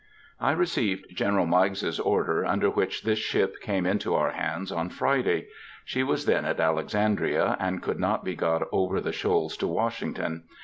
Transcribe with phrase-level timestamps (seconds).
[0.39, 5.45] I received General Meigs's order under which this ship came into our hands on Friday.
[5.85, 10.45] She was then at Alexandria, and could not be got over the shoals to Washington.